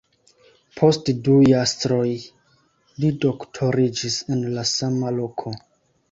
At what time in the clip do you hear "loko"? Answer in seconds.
5.19-5.55